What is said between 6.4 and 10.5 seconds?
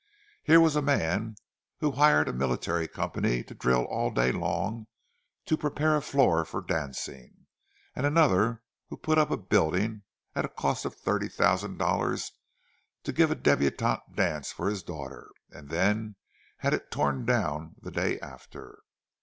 for dancing; and another who put up a building at a